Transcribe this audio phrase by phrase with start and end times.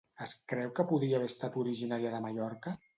[0.25, 2.79] Es creu que podria haver estat originària de Mallorca?